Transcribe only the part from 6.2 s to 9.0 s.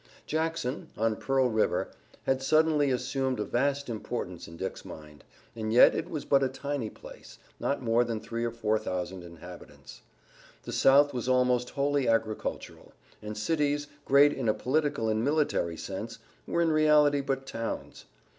but a tiny place, not more than three or four